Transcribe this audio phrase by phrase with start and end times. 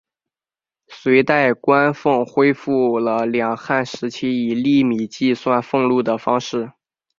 [0.87, 6.71] 隋代官俸恢复了两汉时期以粟米计算俸禄的方式。